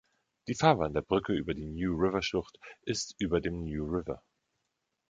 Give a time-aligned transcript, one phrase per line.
[0.47, 4.23] Die Fahrbahn der Brücke über die New-River-Schlucht ist über dem New River.